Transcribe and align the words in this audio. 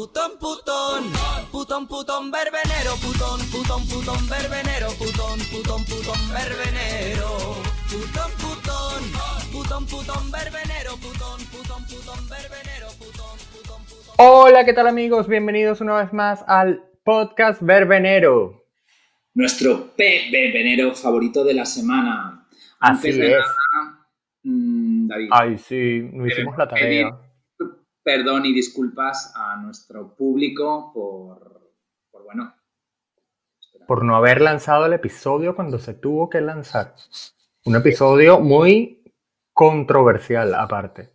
Putón, 0.00 0.38
putón, 0.40 1.12
putón, 1.52 1.86
putón, 1.86 2.30
verbenero, 2.30 2.92
putón, 3.02 3.38
putón, 3.52 3.86
putón, 3.86 4.28
verbenero, 4.30 4.88
putón, 4.96 5.38
putón, 5.52 5.84
putón, 5.84 6.16
verbenero, 6.32 7.28
putón, 7.84 8.32
putón, 8.40 9.02
putón, 9.52 9.86
putón, 9.86 10.30
verbenero, 10.32 10.92
putón, 10.96 11.38
putón, 11.52 11.84
putón, 11.84 12.28
verbenero, 12.30 12.88
putón, 12.98 13.36
putón, 13.52 13.84
putón. 13.84 14.14
Hola, 14.16 14.64
¿qué 14.64 14.72
tal 14.72 14.86
amigos? 14.86 15.28
Bienvenidos 15.28 15.82
una 15.82 15.96
vez 15.96 16.14
más 16.14 16.42
al 16.46 16.82
podcast 17.04 17.60
Verbenero. 17.60 18.64
Nuestro 19.34 19.94
P 19.94 20.30
Verbenero 20.32 20.94
favorito 20.94 21.44
de 21.44 21.52
la 21.52 21.66
semana. 21.66 22.48
Así 22.78 23.08
Antes 23.08 23.16
de 23.18 23.32
es. 23.32 23.36
nada, 23.36 24.06
mm, 24.44 25.08
David, 25.08 25.28
Ay, 25.30 25.58
sí, 25.58 26.08
no 26.10 26.26
hicimos 26.26 26.56
la 26.56 26.66
tarea. 26.66 27.29
Perdón 28.10 28.44
y 28.46 28.52
disculpas 28.52 29.32
a 29.36 29.56
nuestro 29.56 30.16
público 30.16 30.90
por, 30.92 31.72
por 32.10 32.24
bueno, 32.24 32.52
espera. 33.60 33.86
Por 33.86 34.04
no 34.04 34.16
haber 34.16 34.40
lanzado 34.40 34.86
el 34.86 34.94
episodio 34.94 35.54
cuando 35.54 35.78
se 35.78 35.94
tuvo 35.94 36.28
que 36.28 36.40
lanzar. 36.40 36.96
Un 37.66 37.76
episodio 37.76 38.40
muy 38.40 39.04
controversial 39.52 40.54
aparte. 40.54 41.10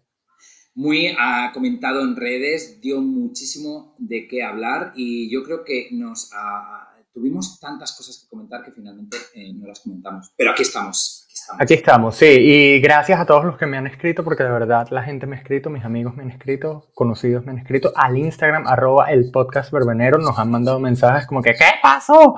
muy 0.73 1.13
ha 1.19 1.51
comentado 1.53 2.01
en 2.01 2.15
redes, 2.15 2.79
dio 2.79 3.01
muchísimo 3.01 3.95
de 3.97 4.27
qué 4.29 4.43
hablar 4.43 4.93
y 4.95 5.29
yo 5.29 5.43
creo 5.43 5.65
que 5.65 5.89
nos 5.91 6.31
ah, 6.33 6.95
tuvimos 7.13 7.59
tantas 7.59 7.91
cosas 7.97 8.19
que 8.19 8.29
comentar 8.29 8.63
que 8.63 8.71
finalmente 8.71 9.17
eh, 9.33 9.51
no 9.53 9.67
las 9.67 9.81
comentamos. 9.81 10.31
Pero 10.37 10.51
aquí 10.51 10.61
estamos, 10.61 11.24
estamos. 11.45 11.61
Aquí 11.61 11.73
estamos, 11.73 12.15
sí, 12.15 12.25
y 12.25 12.79
gracias 12.79 13.19
a 13.19 13.25
todos 13.25 13.45
los 13.45 13.57
que 13.57 13.65
me 13.65 13.77
han 13.77 13.87
escrito, 13.87 14.23
porque 14.23 14.43
de 14.43 14.49
verdad 14.49 14.87
la 14.89 15.03
gente 15.03 15.27
me 15.27 15.35
ha 15.35 15.39
escrito, 15.39 15.69
mis 15.69 15.85
amigos 15.85 16.15
me 16.15 16.23
han 16.23 16.31
escrito, 16.31 16.87
conocidos 16.93 17.45
me 17.45 17.51
han 17.51 17.59
escrito, 17.59 17.91
al 17.95 18.17
Instagram, 18.17 18.67
arroba 18.67 19.11
el 19.11 19.29
podcast 19.31 19.71
verbenero, 19.71 20.17
nos 20.17 20.37
han 20.39 20.49
mandado 20.49 20.79
mensajes 20.79 21.27
como 21.27 21.41
que, 21.41 21.53
¿qué 21.53 21.73
pasó? 21.81 22.35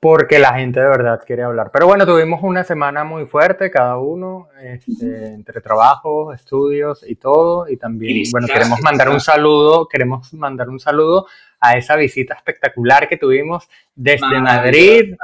Porque 0.00 0.38
la 0.38 0.52
gente 0.54 0.78
de 0.78 0.88
verdad 0.88 1.22
quiere 1.26 1.42
hablar. 1.42 1.70
Pero 1.72 1.86
bueno, 1.86 2.04
tuvimos 2.04 2.40
una 2.42 2.64
semana 2.64 3.02
muy 3.02 3.24
fuerte, 3.26 3.70
cada 3.70 3.98
uno, 3.98 4.48
este, 4.60 5.32
entre 5.32 5.60
trabajos, 5.60 6.34
estudios 6.34 7.02
y 7.08 7.16
todo, 7.16 7.68
y 7.68 7.76
también, 7.76 8.18
Y 8.18 8.30
bueno, 8.30 8.46
queremos 8.46 8.80
mandar 8.82 9.08
un 9.08 9.20
saludo, 9.20 9.88
queremos 9.88 10.32
mandar 10.34 10.68
un 10.68 10.78
saludo 10.78 11.26
a 11.60 11.78
esa 11.78 11.96
visita 11.96 12.34
espectacular 12.34 13.08
que 13.08 13.16
tuvimos 13.16 13.68
desde 13.94 14.40
Madrid, 14.40 15.14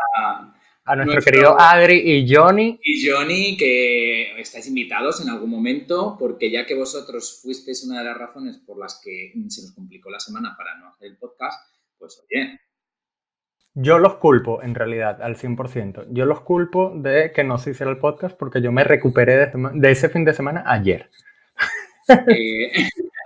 a 0.84 0.96
nuestro 0.96 1.14
Nuestro- 1.14 1.32
querido 1.32 1.56
Adri 1.60 1.96
y 2.12 2.34
Johnny. 2.34 2.78
Y 2.82 3.08
Johnny, 3.08 3.56
que 3.56 4.40
estáis 4.40 4.66
invitados 4.66 5.20
en 5.20 5.28
algún 5.30 5.50
momento, 5.50 6.16
porque 6.18 6.50
ya 6.50 6.66
que 6.66 6.74
vosotros 6.74 7.40
fuisteis 7.42 7.84
una 7.84 8.00
de 8.00 8.04
las 8.06 8.18
razones 8.18 8.58
por 8.58 8.78
las 8.78 9.00
que 9.02 9.32
se 9.48 9.62
nos 9.62 9.72
complicó 9.72 10.10
la 10.10 10.18
semana 10.20 10.54
para 10.56 10.76
no 10.78 10.88
hacer 10.88 11.08
el 11.08 11.16
podcast, 11.18 11.58
pues 11.98 12.20
oye, 12.24 12.58
Yo 13.74 13.98
los 13.98 14.16
culpo, 14.16 14.60
en 14.62 14.74
realidad, 14.74 15.22
al 15.22 15.36
100%. 15.36 16.06
Yo 16.10 16.26
los 16.26 16.40
culpo 16.40 16.92
de 16.96 17.32
que 17.32 17.42
no 17.44 17.56
se 17.58 17.70
hiciera 17.70 17.90
el 17.92 17.98
podcast 17.98 18.36
porque 18.36 18.60
yo 18.60 18.70
me 18.72 18.84
recuperé 18.84 19.50
de 19.54 19.90
ese 19.90 20.08
fin 20.10 20.24
de 20.24 20.34
semana 20.34 20.64
ayer. 20.66 21.08
eh, 22.28 22.72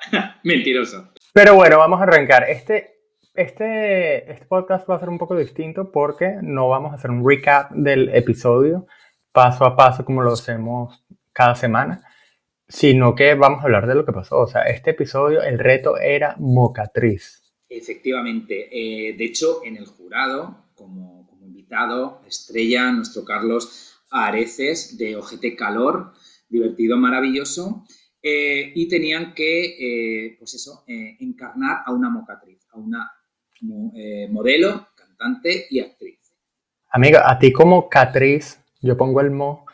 mentiroso. 0.44 1.12
Pero 1.32 1.54
bueno, 1.54 1.78
vamos 1.78 2.00
a 2.00 2.04
arrancar. 2.04 2.48
Este, 2.48 2.95
este, 3.37 4.31
este 4.31 4.47
podcast 4.47 4.89
va 4.89 4.97
a 4.97 5.01
ser 5.01 5.09
un 5.09 5.19
poco 5.19 5.37
distinto 5.37 5.91
porque 5.92 6.37
no 6.42 6.69
vamos 6.69 6.92
a 6.92 6.97
hacer 6.97 7.11
un 7.11 7.29
recap 7.29 7.70
del 7.73 8.09
episodio 8.15 8.87
paso 9.37 9.67
a 9.67 9.77
paso 9.77 10.03
como 10.03 10.23
lo 10.23 10.33
hacemos 10.33 11.05
cada 11.31 11.55
semana, 11.55 12.03
sino 12.67 13.14
que 13.14 13.34
vamos 13.34 13.61
a 13.61 13.64
hablar 13.64 13.87
de 13.87 13.95
lo 13.95 14.07
que 14.07 14.12
pasó. 14.12 14.41
O 14.41 14.47
sea, 14.47 14.62
este 14.62 14.92
episodio, 14.92 15.42
el 15.42 15.59
reto 15.59 15.98
era 15.98 16.34
mocatriz. 16.39 17.42
Efectivamente, 17.69 18.69
eh, 18.73 19.14
de 19.14 19.25
hecho, 19.27 19.61
en 19.62 19.77
el 19.77 19.84
jurado, 19.84 20.70
como, 20.75 21.29
invitado, 21.42 22.23
estrella 22.27 22.91
nuestro 22.92 23.25
Carlos 23.27 24.01
Areces 24.11 24.96
de 24.96 25.17
OGT 25.17 25.55
Calor, 25.58 26.13
divertido, 26.48 26.96
maravilloso, 26.96 27.85
eh, 28.23 28.73
y 28.75 28.89
tenían 28.89 29.35
que, 29.35 30.29
eh, 30.29 30.36
pues 30.39 30.55
eso, 30.55 30.85
encarnar 30.86 31.83
a 31.85 31.92
una 31.92 32.08
mocatriz, 32.08 32.67
a 32.73 32.79
una 32.79 33.11
eh, 33.94 34.28
modelo, 34.30 34.89
cantante 34.94 35.67
y 35.70 35.80
actriz. 35.80 36.18
Amiga, 36.90 37.30
a 37.30 37.39
ti 37.39 37.52
como 37.52 37.89
Catriz, 37.89 38.58
yo 38.80 38.96
pongo 38.96 39.20
el 39.20 39.30
mo, 39.30 39.67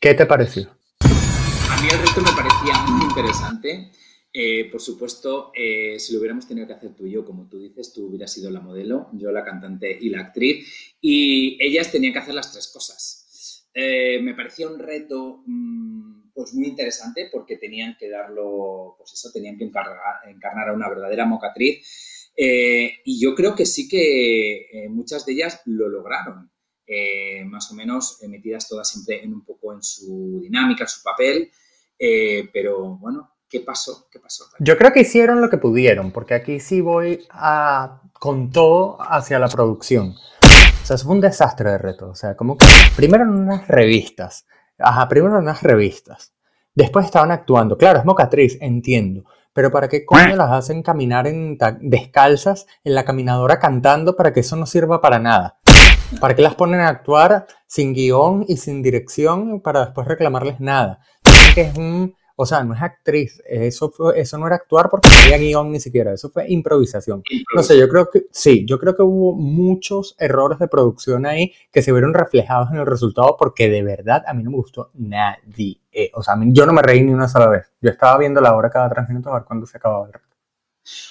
¿qué 0.00 0.14
te 0.14 0.26
pareció? 0.26 0.70
A 1.00 1.80
mí 1.80 1.88
el 1.90 1.98
reto 1.98 2.20
me 2.20 2.30
parecía 2.36 2.82
muy 2.88 3.04
interesante. 3.04 3.90
Eh, 4.36 4.68
por 4.70 4.80
supuesto, 4.80 5.52
eh, 5.54 5.96
si 6.00 6.12
lo 6.12 6.18
hubiéramos 6.18 6.48
tenido 6.48 6.66
que 6.66 6.72
hacer 6.72 6.92
tú 6.94 7.06
y 7.06 7.12
yo, 7.12 7.24
como 7.24 7.48
tú 7.48 7.60
dices, 7.60 7.92
tú 7.92 8.08
hubieras 8.08 8.32
sido 8.32 8.50
la 8.50 8.60
modelo, 8.60 9.08
yo 9.12 9.30
la 9.30 9.44
cantante 9.44 9.96
y 10.00 10.08
la 10.08 10.22
actriz, 10.22 10.96
y 11.00 11.56
ellas 11.64 11.92
tenían 11.92 12.12
que 12.12 12.18
hacer 12.18 12.34
las 12.34 12.50
tres 12.50 12.66
cosas. 12.66 13.68
Eh, 13.72 14.20
me 14.22 14.34
parecía 14.34 14.68
un 14.68 14.80
reto 14.80 15.42
mm, 15.46 16.30
pues 16.34 16.52
muy 16.54 16.66
interesante 16.66 17.28
porque 17.30 17.58
tenían 17.58 17.96
que 17.96 18.08
darlo, 18.10 18.96
pues 18.98 19.12
eso, 19.12 19.30
tenían 19.32 19.56
que 19.56 19.64
encargar- 19.64 20.28
encarnar 20.28 20.68
a 20.68 20.72
una 20.72 20.88
verdadera 20.88 21.26
mocatriz. 21.26 21.86
Eh, 22.36 23.00
y 23.04 23.20
yo 23.20 23.34
creo 23.34 23.54
que 23.54 23.66
sí 23.66 23.88
que 23.88 24.66
eh, 24.72 24.88
muchas 24.88 25.24
de 25.24 25.32
ellas 25.32 25.60
lo 25.66 25.88
lograron. 25.88 26.50
Eh, 26.86 27.44
más 27.46 27.70
o 27.70 27.74
menos 27.74 28.22
eh, 28.22 28.28
metidas 28.28 28.68
todas 28.68 28.90
siempre 28.90 29.24
en 29.24 29.32
un 29.32 29.42
poco 29.42 29.72
en 29.72 29.82
su 29.82 30.40
dinámica, 30.42 30.86
su 30.86 31.02
papel. 31.02 31.50
Eh, 31.98 32.50
pero 32.52 32.96
bueno, 32.96 33.36
¿qué 33.48 33.60
pasó? 33.60 34.06
¿Qué 34.10 34.18
pasó? 34.18 34.44
Yo 34.58 34.76
creo 34.76 34.92
que 34.92 35.00
hicieron 35.00 35.40
lo 35.40 35.48
que 35.48 35.58
pudieron, 35.58 36.12
porque 36.12 36.34
aquí 36.34 36.60
sí 36.60 36.80
voy 36.80 37.26
a, 37.30 38.02
con 38.12 38.50
todo 38.50 38.98
hacia 39.00 39.38
la 39.38 39.48
producción. 39.48 40.10
O 40.10 40.86
sea, 40.86 40.96
eso 40.96 41.06
fue 41.06 41.14
un 41.14 41.22
desastre 41.22 41.70
de 41.70 41.78
reto. 41.78 42.10
O 42.10 42.14
sea, 42.14 42.36
como 42.36 42.58
que 42.58 42.66
primero 42.96 43.24
en 43.24 43.30
unas 43.30 43.66
revistas. 43.66 44.46
Ajá, 44.76 45.08
primero 45.08 45.36
en 45.36 45.44
unas 45.44 45.62
revistas. 45.62 46.34
Después 46.74 47.06
estaban 47.06 47.30
actuando. 47.30 47.78
Claro, 47.78 48.00
es 48.00 48.04
mocatriz, 48.04 48.58
entiendo. 48.60 49.24
Pero 49.54 49.70
¿para 49.70 49.88
qué 49.88 50.04
coño 50.04 50.34
las 50.36 50.50
hacen 50.50 50.82
caminar 50.82 51.28
en 51.28 51.56
descalzas 51.80 52.66
en 52.82 52.94
la 52.94 53.04
caminadora 53.04 53.60
cantando 53.60 54.16
para 54.16 54.32
que 54.32 54.40
eso 54.40 54.56
no 54.56 54.66
sirva 54.66 55.00
para 55.00 55.20
nada? 55.20 55.58
¿Para 56.20 56.34
qué 56.34 56.42
las 56.42 56.56
ponen 56.56 56.80
a 56.80 56.88
actuar 56.88 57.46
sin 57.66 57.94
guion 57.94 58.44
y 58.48 58.56
sin 58.56 58.82
dirección 58.82 59.60
para 59.60 59.84
después 59.86 60.08
reclamarles 60.08 60.60
nada? 60.60 60.98
Es 61.56 61.76
un, 61.78 62.14
o 62.36 62.46
sea, 62.46 62.64
no 62.64 62.74
es 62.74 62.82
actriz, 62.82 63.40
eso, 63.46 63.90
fue- 63.90 64.18
eso 64.20 64.38
no 64.38 64.46
era 64.46 64.56
actuar 64.56 64.88
porque 64.90 65.08
no 65.08 65.14
había 65.34 65.38
guion 65.38 65.70
ni 65.72 65.80
siquiera, 65.80 66.12
eso 66.12 66.30
fue 66.30 66.44
improvisación. 66.50 67.22
No 67.54 67.62
sé, 67.62 67.78
yo 67.78 67.88
creo 67.88 68.10
que 68.10 68.26
sí, 68.30 68.64
yo 68.66 68.78
creo 68.78 68.96
que 68.96 69.02
hubo 69.02 69.34
muchos 69.34 70.16
errores 70.18 70.58
de 70.58 70.68
producción 70.68 71.26
ahí 71.26 71.52
que 71.72 71.82
se 71.82 71.92
vieron 71.92 72.12
reflejados 72.14 72.70
en 72.72 72.78
el 72.78 72.86
resultado 72.86 73.36
porque 73.38 73.68
de 73.68 73.82
verdad 73.82 74.22
a 74.26 74.34
mí 74.34 74.42
no 74.42 74.50
me 74.50 74.56
gustó 74.56 74.90
nadie. 74.94 75.78
Eh, 75.92 76.10
o 76.14 76.22
sea, 76.22 76.34
mí- 76.36 76.50
yo 76.52 76.66
no 76.66 76.72
me 76.72 76.82
reí 76.82 77.02
ni 77.02 77.12
una 77.12 77.28
sola 77.28 77.48
vez. 77.48 77.72
Yo 77.80 77.90
estaba 77.90 78.18
viendo 78.18 78.40
la 78.40 78.54
hora 78.56 78.70
cada 78.70 78.90
tres 78.90 79.08
minutos 79.08 79.30
a 79.30 79.36
ver 79.36 79.44
cuándo 79.44 79.66
se 79.66 79.76
acababa 79.76 80.06
el. 80.08 80.12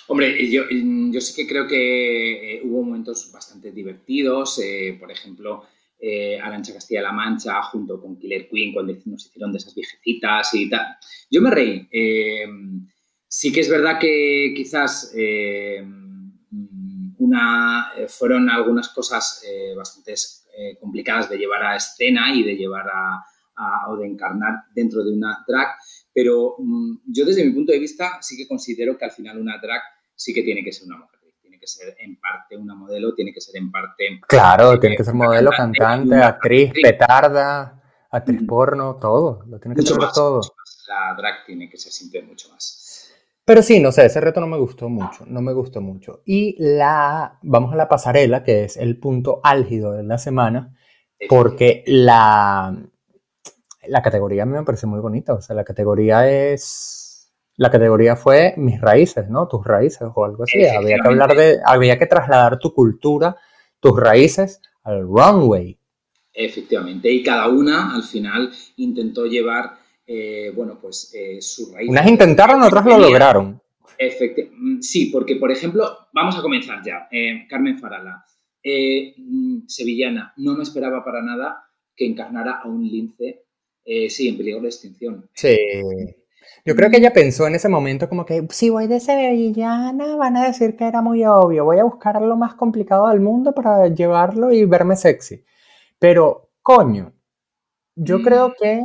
Hombre, 0.07 0.49
yo, 0.51 0.63
yo 0.69 1.21
sí 1.21 1.33
que 1.33 1.47
creo 1.47 1.67
que 1.67 2.57
eh, 2.57 2.61
hubo 2.63 2.83
momentos 2.83 3.31
bastante 3.33 3.71
divertidos. 3.71 4.59
eh, 4.63 4.97
por 4.99 5.11
ejemplo, 5.11 5.63
eh, 6.05 6.37
Arancha 6.37 6.73
Castilla-La 6.73 7.13
Mancha 7.13 7.61
junto 7.63 8.01
con 8.01 8.17
Killer 8.19 8.49
Queen 8.49 8.73
cuando 8.73 8.93
nos 9.05 9.25
hicieron 9.25 9.53
de 9.53 9.57
esas 9.57 9.73
viejecitas 9.73 10.53
y 10.53 10.69
tal. 10.69 10.97
Yo 11.31 11.41
me 11.41 11.49
reí. 11.49 11.87
eh, 11.89 12.45
sí 13.25 13.53
que 13.53 13.61
es 13.61 13.69
verdad 13.69 13.97
que 13.99 14.53
quizás 14.53 15.13
eh, 15.15 15.81
una, 17.19 17.93
eh, 17.97 18.07
fueron 18.09 18.49
algunas 18.49 18.89
cosas 18.89 19.43
bastante 19.77 20.13
complicadas 20.79 21.29
de 21.29 21.37
llevar 21.37 21.63
a 21.63 21.77
escena 21.77 22.35
y 22.35 22.43
de 22.43 22.55
llevar 22.55 22.85
a, 22.87 23.89
o 23.89 23.95
de 23.95 24.05
encarnar 24.05 24.65
dentro 24.75 25.03
de 25.03 25.13
una 25.13 25.43
drag, 25.47 25.69
pero 26.13 26.55
mm, 26.59 26.97
yo 27.07 27.25
desde 27.25 27.45
mi 27.45 27.51
punto 27.53 27.71
de 27.71 27.79
vista 27.79 28.21
sí 28.21 28.35
que 28.35 28.47
considero 28.47 28.97
que 28.97 29.05
al 29.05 29.11
final 29.11 29.39
una 29.39 29.57
drag 29.57 29.81
sí 30.15 30.33
que 30.33 30.43
tiene 30.43 30.63
que 30.63 30.71
ser 30.71 30.87
una 30.87 30.97
mujer, 30.97 31.19
que 31.63 31.67
ser 31.67 31.95
en 31.99 32.19
parte 32.19 32.57
una 32.57 32.75
modelo, 32.75 33.13
tiene 33.13 33.33
que 33.33 33.39
ser 33.39 33.55
en 33.55 33.71
parte... 33.71 34.19
Claro, 34.27 34.73
eh, 34.73 34.79
tiene 34.79 34.97
que 34.97 35.03
ser 35.03 35.13
modelo, 35.13 35.51
cantante, 35.55 36.15
actriz, 36.21 36.69
actriz. 36.69 36.83
petarda, 36.83 37.81
actriz 38.11 38.41
porno, 38.45 38.97
todo. 38.97 39.43
Lo 39.47 39.59
tiene 39.59 39.75
que 39.75 39.81
Mucho 39.81 39.93
ser 39.93 40.03
más, 40.03 40.13
todo. 40.13 40.35
mucho 40.37 40.53
más. 40.57 40.85
La 40.87 41.15
drag 41.15 41.45
tiene 41.45 41.69
que 41.69 41.77
ser 41.77 41.91
siempre 41.91 42.21
mucho 42.21 42.49
más. 42.49 43.13
Pero 43.45 43.61
sí, 43.61 43.79
no 43.79 43.91
sé, 43.91 44.05
ese 44.05 44.19
reto 44.21 44.41
no 44.41 44.47
me 44.47 44.57
gustó 44.57 44.89
mucho, 44.89 45.25
no 45.25 45.41
me 45.41 45.53
gustó 45.53 45.81
mucho. 45.81 46.21
Y 46.25 46.55
la, 46.59 47.39
vamos 47.41 47.73
a 47.73 47.75
la 47.77 47.89
pasarela, 47.89 48.43
que 48.43 48.65
es 48.65 48.77
el 48.77 48.99
punto 48.99 49.39
álgido 49.43 49.93
de 49.93 50.03
la 50.03 50.17
semana, 50.17 50.75
porque 51.29 51.83
la, 51.87 52.75
la 53.87 54.01
categoría 54.01 54.43
a 54.43 54.45
mí 54.45 54.53
me 54.53 54.63
parece 54.63 54.87
muy 54.87 54.99
bonita, 54.99 55.33
o 55.33 55.41
sea, 55.41 55.55
la 55.55 55.65
categoría 55.65 56.29
es, 56.29 57.02
la 57.55 57.69
categoría 57.69 58.15
fue 58.15 58.53
mis 58.57 58.81
raíces, 58.81 59.29
¿no? 59.29 59.47
Tus 59.47 59.63
raíces 59.65 60.07
o 60.13 60.25
algo 60.25 60.43
así. 60.43 60.65
Había 60.65 60.97
que 60.97 61.07
hablar 61.07 61.35
de, 61.35 61.59
había 61.65 61.99
que 61.99 62.07
trasladar 62.07 62.59
tu 62.59 62.73
cultura, 62.73 63.35
tus 63.79 63.99
raíces 63.99 64.61
al 64.83 65.03
runway. 65.03 65.77
Efectivamente, 66.33 67.11
y 67.11 67.21
cada 67.21 67.47
una 67.49 67.93
al 67.93 68.03
final 68.03 68.51
intentó 68.77 69.25
llevar, 69.27 69.77
eh, 70.07 70.51
bueno, 70.55 70.79
pues 70.81 71.13
eh, 71.13 71.39
su 71.41 71.71
raíz. 71.71 71.89
Unas 71.89 72.07
intentaron, 72.07 72.63
otras 72.63 72.85
lo 72.85 72.97
lograron. 72.97 73.61
Efecti- 73.99 74.49
mm, 74.51 74.81
sí, 74.81 75.11
porque, 75.13 75.35
por 75.35 75.51
ejemplo, 75.51 75.85
vamos 76.11 76.35
a 76.37 76.41
comenzar 76.41 76.81
ya. 76.83 77.07
Eh, 77.11 77.45
Carmen 77.47 77.77
Farala, 77.77 78.25
eh, 78.63 79.13
mm, 79.15 79.67
sevillana, 79.67 80.33
no 80.37 80.55
me 80.55 80.63
esperaba 80.63 81.05
para 81.05 81.21
nada 81.21 81.69
que 81.95 82.07
encarnara 82.07 82.61
a 82.63 82.67
un 82.67 82.83
lince, 82.83 83.43
sí, 84.09 84.29
en 84.29 84.37
peligro 84.37 84.61
de 84.61 84.67
extinción. 84.69 85.29
Sí. 85.35 85.55
Yo 86.65 86.75
creo 86.75 86.89
que 86.89 86.97
ella 86.97 87.13
pensó 87.13 87.47
en 87.47 87.55
ese 87.55 87.69
momento 87.69 88.09
como 88.09 88.25
que 88.25 88.45
si 88.49 88.69
voy 88.69 88.87
de 88.87 88.99
sevillana 88.99 90.15
van 90.15 90.37
a 90.37 90.45
decir 90.47 90.75
que 90.75 90.85
era 90.87 91.01
muy 91.01 91.23
obvio, 91.25 91.65
voy 91.65 91.79
a 91.79 91.83
buscar 91.83 92.21
lo 92.21 92.35
más 92.37 92.55
complicado 92.55 93.07
del 93.09 93.19
mundo 93.21 93.53
para 93.53 93.87
llevarlo 93.87 94.51
y 94.51 94.65
verme 94.65 94.95
sexy. 94.95 95.43
Pero, 95.99 96.49
coño, 96.61 97.13
yo 97.95 98.19
Mm. 98.19 98.23
creo 98.23 98.53
que 98.59 98.81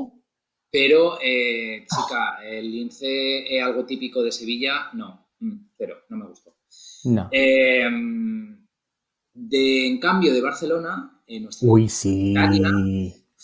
Pero, 0.71 1.19
eh, 1.23 1.87
chica, 1.89 2.39
el 2.45 2.71
lince 2.71 3.57
es 3.57 3.63
algo 3.65 3.87
típico 3.87 4.23
de 4.23 4.31
Sevilla, 4.33 4.91
no, 4.95 5.27
mm, 5.41 5.57
cero, 5.79 5.97
no 6.11 6.17
me 6.19 6.27
gustó. 6.27 6.55
no. 7.05 7.29
Eh, 7.33 7.89
de, 9.35 9.87
en 9.87 9.99
cambio, 10.01 10.35
de 10.35 10.43
Barcelona, 10.43 11.23
eh, 11.27 11.41
nuestra 11.41 11.69
Uy, 11.69 11.89
sí. 11.89 12.33
Italia. 12.33 12.69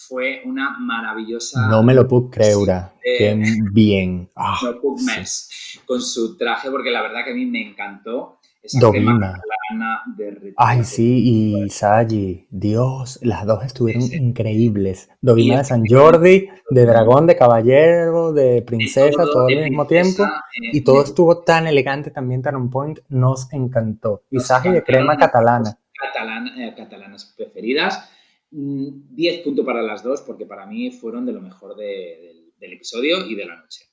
Fue 0.09 0.43
una 0.45 0.79
maravillosa 0.79 1.67
No 1.69 1.83
me 1.83 1.95
lo 1.95 2.07
puedo 2.07 2.31
creer. 2.31 2.57
Eh, 3.05 3.17
Qué 3.19 3.43
bien. 3.73 4.31
Ah, 4.37 4.59
no 4.63 4.81
puc 4.81 4.99
sí. 4.99 5.79
con 5.87 6.01
su 6.01 6.37
traje, 6.37 6.71
porque 6.71 6.91
la 6.91 7.03
verdad 7.03 7.25
que 7.25 7.31
a 7.33 7.35
mí 7.35 7.47
me 7.47 7.71
encantó 7.71 8.39
esa 8.63 8.81
Domina. 8.81 9.41
crema 9.69 10.03
de. 10.17 10.55
Ay, 10.57 10.85
sí, 10.85 11.23
y 11.65 11.71
Sagi, 11.71 12.47
Dios, 12.51 13.19
las 13.23 13.45
dos 13.47 13.65
estuvieron 13.65 14.03
Sí, 14.03 14.17
increíbles. 14.17 15.11
Dovima 15.21 15.55
Y 15.55 15.57
de 15.59 15.65
San 15.65 15.83
Jordi, 15.87 16.49
de 16.71 16.87
dragón, 16.87 17.27
de 17.27 17.37
caballero, 17.37 18.33
de 18.33 18.63
princesa, 18.63 19.25
todo 19.25 19.47
al 19.49 19.57
mismo 19.69 19.87
princesa, 19.87 20.17
tiempo. 20.17 20.35
eh, 20.63 20.71
Y 20.77 20.81
todo 20.83 20.99
de 20.99 21.05
estuvo 21.05 21.39
tan 21.43 21.67
elegante, 21.67 22.11
también 22.11 22.41
tan 22.43 22.55
on 22.57 22.71
point, 22.71 22.99
nos 23.09 23.53
encantó. 23.53 24.23
Y 24.31 24.41
Sagi 24.41 24.71
de 24.71 24.83
crema 24.83 25.17
catalana. 25.17 25.79
catalan- 26.01 26.59
eh, 26.59 26.75
catalanas 26.77 27.35
preferidas. 27.37 28.11
Mm, 28.57 29.15
10 29.17 29.41
puntos 29.43 29.67
para 29.67 29.83
las 29.83 30.05
dos, 30.05 30.21
porque 30.23 30.47
para 30.47 30.65
mí 30.65 30.93
fueron 30.93 31.27
de 31.27 31.33
lo 31.33 31.41
mejor 31.41 31.75
de- 31.77 32.19
del, 32.23 32.53
del 32.57 32.73
episodio 32.75 33.27
y 33.27 33.35
de 33.35 33.47
la 33.47 33.57
noche. 33.57 33.87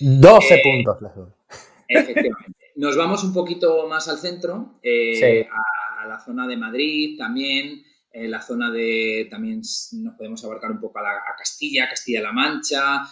12 0.00 0.54
Eh, 0.54 0.60
puntos 0.62 1.02
las 1.02 1.16
dos. 1.16 1.32
Efectivamente. 1.88 2.52
Nos 2.76 2.96
vamos 2.96 3.22
un 3.24 3.32
poquito 3.32 3.86
más 3.88 4.08
al 4.08 4.18
centro, 4.18 4.78
eh, 4.82 5.14
Sí. 5.16 5.48
a, 5.50 6.02
a 6.04 6.06
la 6.08 6.18
zona 6.20 6.46
de 6.46 6.56
Madrid 6.56 7.16
también, 7.18 7.82
eh, 8.12 8.28
la 8.28 8.40
zona 8.40 8.70
de, 8.70 9.26
también 9.30 9.58
nos 9.58 10.14
podemos 10.16 10.44
abarcar 10.44 10.70
un 10.72 10.80
poco 10.80 10.98
a, 10.98 11.02
la- 11.02 11.10
a 11.18 11.36
Castilla, 11.36 11.88
Castilla-La 11.88 12.32
Mancha, 12.32 13.02
a- 13.02 13.08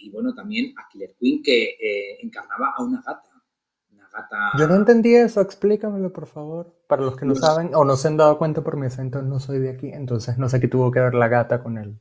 y 0.00 0.10
bueno, 0.10 0.32
también 0.34 0.74
a 0.76 0.88
Killer 0.88 1.14
Queen 1.18 1.42
que 1.42 2.18
encarnaba 2.22 2.72
a 2.76 2.82
una 2.84 3.00
gata. 3.04 3.27
Yo 4.58 4.66
no 4.66 4.76
entendí 4.76 5.14
eso, 5.14 5.40
explícamelo 5.40 6.12
por 6.12 6.26
favor. 6.26 6.74
Para 6.86 7.02
los 7.02 7.16
que 7.16 7.26
no 7.26 7.34
saben 7.34 7.74
o 7.74 7.84
no 7.84 7.96
se 7.96 8.08
han 8.08 8.16
dado 8.16 8.38
cuenta 8.38 8.62
por 8.62 8.76
mi 8.76 8.86
acento, 8.86 9.22
no 9.22 9.38
soy 9.40 9.58
de 9.58 9.70
aquí, 9.70 9.88
entonces 9.88 10.38
no 10.38 10.48
sé 10.48 10.60
qué 10.60 10.68
tuvo 10.68 10.90
que 10.90 11.00
ver 11.00 11.14
la 11.14 11.28
gata 11.28 11.62
con 11.62 11.78
él. 11.78 12.00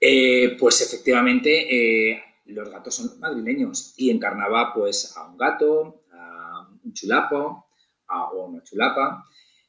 Eh, 0.00 0.56
pues 0.58 0.80
efectivamente, 0.80 2.12
eh, 2.12 2.22
los 2.46 2.70
gatos 2.70 2.94
son 2.94 3.18
madrileños 3.20 3.94
y 3.96 4.10
encarnaba 4.10 4.72
pues 4.74 5.16
a 5.16 5.28
un 5.28 5.36
gato, 5.36 6.02
a 6.12 6.68
un 6.84 6.92
chulapo 6.92 7.66
a, 8.08 8.30
o 8.30 8.46
una 8.46 8.62
chulapa. 8.62 9.24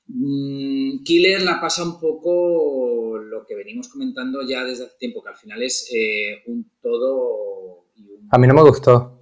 Mm, 0.08 1.04
Killer 1.04 1.42
la 1.44 1.60
pasa 1.62 1.84
un 1.84 2.00
poco 2.00 3.18
lo 3.18 3.46
que 3.46 3.56
venimos 3.56 3.90
comentando 3.90 4.42
ya 4.48 4.64
desde 4.64 4.86
hace 4.86 4.98
tiempo, 4.98 5.22
que 5.22 5.30
al 5.30 5.36
final 5.36 5.62
es 5.62 5.90
eh, 5.94 6.42
un 6.48 6.72
todo 6.82 7.86
y 7.96 8.10
un... 8.10 8.28
A 8.32 8.38
mí 8.38 8.48
no 8.48 8.54
me 8.54 8.64
gustó. 8.64 9.19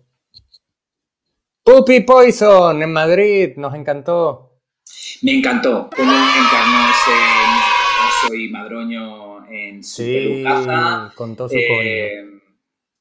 Puppy 1.68 2.00
Poison 2.00 2.82
en 2.82 2.94
Madrid, 2.94 3.58
nos 3.58 3.76
encantó. 3.76 4.62
Me 5.22 5.34
encantó 5.38 5.90
cómo 5.94 6.12
encarnó 6.14 6.90
ese 6.90 8.26
oso 8.26 8.34
y 8.36 8.50
madroño 8.50 9.46
en 9.50 9.84
su 9.84 9.96
Sí, 10.04 10.14
pelucaza. 10.46 11.12
con 11.14 11.36
todo 11.36 11.50
su 11.50 11.56
eh, 11.58 11.68
coño. 12.24 12.42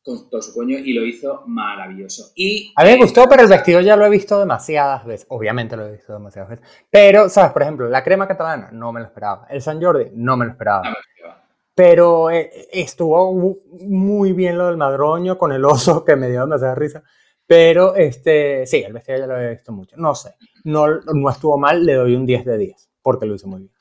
con 0.03 0.29
todo 0.31 0.43
su 0.43 0.53
coño 0.53 0.79
y 0.79 0.95
lo 0.95 1.05
hizo 1.07 1.45
maravilloso. 1.47 2.33
Y, 2.35 2.73
A 2.75 2.83
mí 2.83 2.89
me 2.91 2.97
eh, 2.97 2.99
gustó, 2.99 3.29
pero 3.29 3.43
el 3.43 3.49
vestido 3.49 3.81
ya 3.83 3.95
lo 3.97 4.05
he 4.05 4.11
visto 4.11 4.41
demasiadas 4.41 5.05
veces. 5.07 5.27
Obviamente 5.31 5.77
lo 5.77 5.87
he 5.87 5.93
visto 5.93 6.13
demasiadas 6.15 6.51
veces. 6.51 6.67
Pero, 6.91 7.29
¿sabes? 7.29 7.53
Por 7.53 7.63
ejemplo, 7.63 7.89
la 7.89 8.03
crema 8.03 8.27
catalana 8.27 8.71
no 8.73 8.93
me 8.93 8.99
lo 8.99 9.07
esperaba. 9.07 9.47
El 9.49 9.63
San 9.63 9.81
Jordi 9.81 10.07
no 10.15 10.37
me 10.37 10.45
lo 10.47 10.51
esperaba. 10.51 10.83
no 10.83 10.91
me 10.91 10.97
esperaba. 10.99 11.45
Pero 11.73 12.31
eh, 12.31 12.51
estuvo 12.73 13.33
mu- 13.33 13.59
muy 13.87 14.33
bien 14.33 14.59
lo 14.59 14.67
del 14.67 14.77
madroño 14.77 15.39
con 15.39 15.53
el 15.53 15.65
oso 15.65 16.05
que 16.05 16.17
me 16.17 16.29
dio 16.29 16.41
demasiada 16.41 16.75
risa. 16.75 17.05
Pero 17.47 17.95
este, 17.95 18.67
sí, 18.67 18.79
el 18.79 18.93
vestido 18.93 19.19
ya 19.19 19.27
lo 19.27 19.41
he 19.41 19.51
visto 19.51 19.73
mucho. 19.73 19.97
No 19.97 20.15
sé, 20.15 20.35
no, 20.65 20.87
no 21.01 21.31
estuvo 21.31 21.57
mal, 21.59 21.85
le 21.85 21.95
doy 21.95 22.15
un 22.15 22.27
10 22.27 22.45
de 22.45 22.59
10 22.59 22.91
porque 23.07 23.27
lo 23.27 23.37
hizo 23.37 23.47
muy 23.47 23.61
bien. 23.61 23.73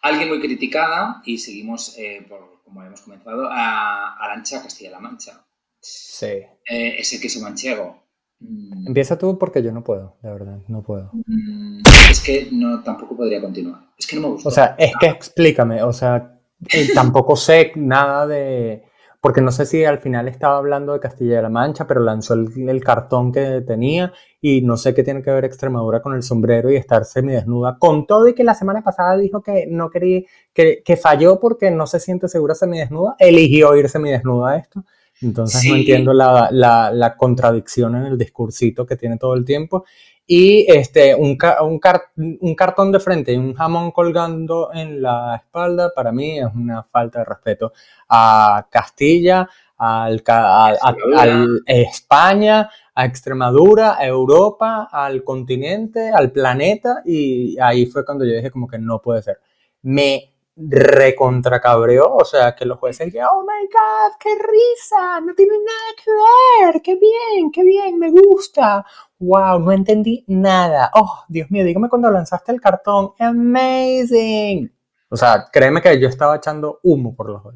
Alguien 0.00 0.28
muy 0.28 0.38
criticada, 0.40 1.20
y 1.24 1.38
seguimos, 1.38 1.98
eh, 1.98 2.24
por, 2.28 2.62
como 2.62 2.84
hemos 2.84 3.00
comenzado, 3.00 3.48
a 3.50 4.14
Arancha 4.16 4.62
Castilla-La 4.62 5.00
Mancha. 5.00 5.44
Sí. 5.80 6.26
Eh, 6.26 6.94
ese 6.98 7.20
queso 7.20 7.40
manchego. 7.40 8.00
Mm, 8.38 8.86
Empieza 8.86 9.18
tú 9.18 9.36
porque 9.38 9.60
yo 9.60 9.72
no 9.72 9.82
puedo, 9.82 10.16
de 10.22 10.30
verdad, 10.30 10.58
no 10.68 10.82
puedo. 10.84 11.10
mm, 11.26 11.82
es 12.10 12.20
que 12.20 12.48
no, 12.52 12.80
tampoco 12.84 13.16
podría 13.16 13.40
continuar. 13.40 13.90
Es 13.98 14.06
que 14.06 14.14
no 14.14 14.22
me 14.22 14.28
gustó. 14.28 14.50
O 14.50 14.52
sea, 14.52 14.76
es 14.78 14.92
que 15.00 15.06
explícame, 15.08 15.82
o 15.82 15.92
sea, 15.92 16.38
eh, 16.72 16.90
tampoco 16.94 17.34
sé 17.34 17.72
nada 17.74 18.24
de... 18.28 18.84
Porque 19.20 19.40
no 19.40 19.50
sé 19.50 19.66
si 19.66 19.84
al 19.84 19.98
final 19.98 20.28
estaba 20.28 20.58
hablando 20.58 20.92
de 20.92 21.00
Castilla-La 21.00 21.48
Mancha, 21.48 21.86
pero 21.86 22.00
lanzó 22.00 22.34
el, 22.34 22.68
el 22.68 22.84
cartón 22.84 23.32
que 23.32 23.62
tenía 23.66 24.12
y 24.40 24.62
no 24.62 24.76
sé 24.76 24.94
qué 24.94 25.02
tiene 25.02 25.22
que 25.22 25.32
ver 25.32 25.44
Extremadura 25.44 26.00
con 26.00 26.14
el 26.14 26.22
sombrero 26.22 26.70
y 26.70 26.76
estar 26.76 27.04
semidesnuda. 27.04 27.78
Con 27.80 28.06
todo 28.06 28.28
y 28.28 28.34
que 28.34 28.44
la 28.44 28.54
semana 28.54 28.82
pasada 28.82 29.16
dijo 29.16 29.42
que 29.42 29.66
no 29.68 29.90
quería, 29.90 30.22
que, 30.52 30.82
que 30.84 30.96
falló 30.96 31.40
porque 31.40 31.70
no 31.72 31.88
se 31.88 31.98
siente 31.98 32.28
segura 32.28 32.54
semidesnuda, 32.54 33.16
eligió 33.18 33.74
ir 33.74 33.88
semidesnuda 33.88 34.50
a 34.50 34.56
esto. 34.58 34.84
Entonces 35.20 35.64
no 35.68 35.76
entiendo 35.76 36.12
la, 36.12 36.48
la, 36.52 36.92
la 36.92 37.16
contradicción 37.16 37.96
en 37.96 38.04
el 38.04 38.18
discursito 38.18 38.86
que 38.86 38.96
tiene 38.96 39.16
todo 39.18 39.34
el 39.34 39.44
tiempo. 39.44 39.84
Y 40.30 40.70
este, 40.70 41.14
un, 41.14 41.38
un, 41.62 41.78
car- 41.78 42.02
un 42.16 42.54
cartón 42.54 42.92
de 42.92 43.00
frente 43.00 43.32
y 43.32 43.38
un 43.38 43.54
jamón 43.54 43.92
colgando 43.92 44.70
en 44.74 45.00
la 45.00 45.36
espalda, 45.36 45.90
para 45.94 46.12
mí 46.12 46.38
es 46.38 46.48
una 46.54 46.82
falta 46.82 47.20
de 47.20 47.24
respeto 47.24 47.72
a 48.10 48.66
Castilla, 48.70 49.48
al, 49.78 50.22
a, 50.26 50.66
a- 50.68 51.46
España, 51.66 52.68
a 52.94 53.04
Extremadura, 53.06 53.96
a 53.96 54.04
Europa, 54.06 54.88
al 54.92 55.24
continente, 55.24 56.10
al 56.10 56.30
planeta. 56.30 57.02
Y 57.06 57.56
ahí 57.58 57.86
fue 57.86 58.04
cuando 58.04 58.26
yo 58.26 58.34
dije 58.34 58.50
como 58.50 58.68
que 58.68 58.78
no 58.78 59.00
puede 59.00 59.22
ser. 59.22 59.38
Me 59.82 60.30
recontracabreó, 60.58 62.14
o 62.14 62.24
sea, 62.24 62.54
que 62.54 62.64
los 62.64 62.78
jueces 62.78 63.06
dijeron, 63.06 63.28
oh 63.32 63.42
my 63.42 63.66
god, 63.66 64.16
qué 64.18 64.30
risa, 64.30 65.20
no 65.20 65.34
tiene 65.34 65.54
nada 65.54 65.94
que 66.02 66.10
ver, 66.10 66.82
qué 66.82 66.96
bien, 66.96 67.50
qué 67.52 67.62
bien, 67.62 67.98
me 67.98 68.10
gusta. 68.10 68.84
Wow, 69.18 69.60
no 69.60 69.72
entendí 69.72 70.24
nada. 70.26 70.90
Oh, 70.94 71.24
Dios 71.28 71.50
mío, 71.50 71.64
dígame 71.64 71.88
cuando 71.88 72.10
lanzaste 72.10 72.52
el 72.52 72.60
cartón. 72.60 73.12
Amazing. 73.18 74.72
O 75.08 75.16
sea, 75.16 75.46
créeme 75.52 75.80
que 75.80 76.00
yo 76.00 76.08
estaba 76.08 76.36
echando 76.36 76.80
humo 76.82 77.14
por 77.14 77.30
los 77.30 77.40
ojos. 77.40 77.54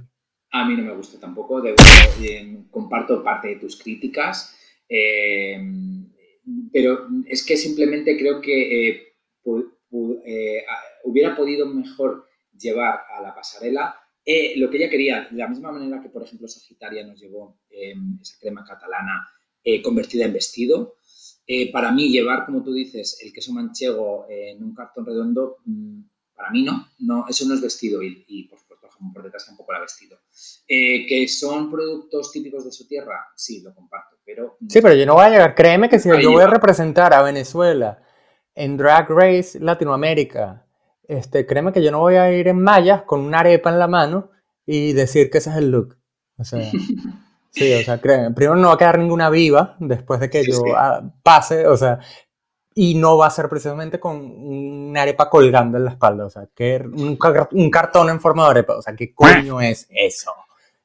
A 0.53 0.65
mí 0.67 0.77
no 0.77 0.85
me 0.85 0.95
gustó 0.95 1.19
tampoco. 1.19 1.63
comparto 2.71 3.23
parte 3.23 3.49
de 3.49 3.57
tus 3.57 3.77
críticas. 3.83 4.57
eh, 4.89 5.61
pero 6.73 7.07
es 7.27 7.45
que 7.45 7.57
simplemente 7.57 8.17
creo 8.19 8.41
que 8.41 8.89
eh, 8.89 9.03
eh, 10.27 10.65
hubiera 11.05 11.37
podido 11.37 11.67
mejor 11.67 12.29
llevar 12.53 13.01
a 13.17 13.23
la 13.23 13.35
pasarela 13.35 13.97
eh, 14.25 14.55
lo 14.57 14.71
que 14.71 14.77
ella 14.77 14.89
quería, 14.89 15.29
de 15.31 15.37
la 15.37 15.49
misma 15.49 15.73
manera 15.73 16.01
que, 16.01 16.09
por 16.09 16.23
ejemplo, 16.23 16.47
Sagitaria 16.47 17.05
nos 17.05 17.21
llevó 17.21 17.59
eh, 17.71 17.95
esa 18.21 18.39
crema 18.39 18.65
catalana 18.65 19.29
eh, 19.65 19.83
convertida 19.83 20.25
en 20.25 20.33
vestido. 20.33 20.97
Eh, 21.45 21.73
para 21.73 21.91
mí, 21.91 22.09
llevar, 22.11 22.47
como 22.47 22.63
tú 22.63 22.73
dices, 22.73 23.19
el 23.21 23.33
queso 23.33 23.53
manchego 23.53 24.27
en 24.29 24.63
un 24.63 24.75
cartón 24.75 25.07
redondo, 25.07 25.57
mm, 25.65 26.03
para 26.35 26.51
mí 26.51 26.63
no, 26.63 26.89
no, 27.01 27.27
eso 27.29 27.47
no 27.49 27.55
es 27.55 27.61
vestido 27.61 28.03
y, 28.03 28.25
y, 28.29 28.45
por 28.45 28.61
supuesto, 28.61 28.73
por 29.13 29.23
detrás 29.25 29.47
tampoco 29.47 29.73
era 29.73 29.81
vestido. 29.81 30.19
Eh, 30.69 31.07
¿Que 31.07 31.27
son 31.27 31.71
productos 31.71 32.31
típicos 32.31 32.65
de 32.65 32.73
su 32.73 32.87
tierra? 32.87 33.27
Sí, 33.35 33.61
lo 33.63 33.75
comparto, 33.75 34.17
pero... 34.25 34.57
Sí, 34.69 34.81
pero 34.81 34.95
yo 34.95 35.07
no 35.07 35.15
voy 35.15 35.25
a 35.25 35.31
llegar. 35.31 35.55
Créeme 35.55 35.89
que 35.89 35.99
si 35.99 36.09
yo 36.09 36.31
voy 36.31 36.43
a 36.43 36.47
representar 36.47 37.13
a 37.13 37.23
Venezuela 37.23 38.03
en 38.55 38.77
Drag 38.77 39.09
Race 39.09 39.59
Latinoamérica, 39.59 40.67
este, 41.13 41.47
créeme 41.47 41.73
que 41.73 41.83
yo 41.83 41.91
no 41.91 42.01
voy 42.01 42.17
a 42.17 42.33
ir 42.33 42.49
en 42.49 42.61
mallas 42.61 43.03
con 43.03 43.21
una 43.21 43.41
arepa 43.41 43.71
en 43.71 43.79
la 43.79 43.89
mano 43.89 44.31
y 44.67 44.93
decir 44.93 45.31
que 45.31 45.39
ese 45.39 45.51
es 45.51 45.57
el 45.57 45.71
look. 45.71 45.97
O 46.39 46.45
sea, 46.45 46.71
sí, 47.51 47.75
o 47.75 47.83
sea, 47.83 48.01
créeme. 48.01 48.33
Primero 48.33 48.57
no 48.57 48.69
va 48.69 48.75
a 48.75 48.79
quedar 48.79 48.99
ninguna 48.99 49.31
viva 49.31 49.77
después 49.79 50.21
de 50.21 50.31
que 50.31 50.43
Sí, 50.45 50.53
yo 50.53 50.59
sí. 50.59 50.73
ah, 50.77 51.03
pase, 51.23 51.67
o 51.67 51.77
sea, 51.77 51.99
y 52.75 52.95
no 52.95 53.17
va 53.17 53.27
a 53.27 53.31
ser 53.31 53.49
precisamente 53.49 54.01
con 54.01 54.17
una 54.17 55.03
arepa 55.03 55.29
colgando 55.29 55.79
en 55.79 55.85
la 55.85 55.91
espalda, 55.91 56.27
o 56.27 56.31
sea, 56.31 56.49
que 56.55 56.83
un 56.85 57.71
cartón 57.71 58.09
en 58.09 58.21
forma 58.21 58.45
de 58.45 58.51
arepa, 58.51 58.77
o 58.77 58.83
sea, 58.83 58.95
¿qué 58.97 59.15
coño 59.15 59.61
es 59.61 59.87
eso? 59.91 60.33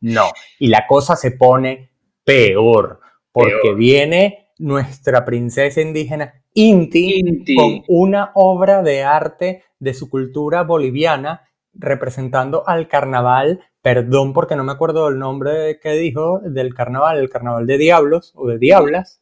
No, 0.01 0.25
y 0.59 0.67
la 0.67 0.85
cosa 0.85 1.15
se 1.15 1.31
pone 1.31 1.89
peor, 2.23 2.99
porque 3.31 3.73
viene 3.73 4.51
nuestra 4.59 5.23
princesa 5.23 5.81
indígena 5.81 6.33
Inti, 6.59 7.55
con 7.55 7.83
una 7.87 8.31
obra 8.33 8.81
de 8.81 9.03
arte 9.03 9.63
de 9.77 9.93
su 9.93 10.09
cultura 10.09 10.63
boliviana 10.63 11.47
representando 11.71 12.67
al 12.67 12.87
carnaval, 12.87 13.61
perdón 13.83 14.33
porque 14.33 14.55
no 14.55 14.63
me 14.63 14.71
acuerdo 14.71 15.07
el 15.07 15.19
nombre 15.19 15.79
que 15.79 15.91
dijo 15.91 16.39
del 16.39 16.73
carnaval, 16.73 17.19
el 17.19 17.29
carnaval 17.29 17.67
de 17.67 17.77
diablos 17.77 18.33
o 18.35 18.47
de 18.47 18.57
diablas, 18.57 19.21